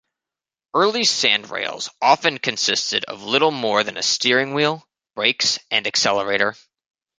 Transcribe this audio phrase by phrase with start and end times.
[0.73, 6.55] Early sandrails often consisted of little more than a steering wheel, brakes and accelerator.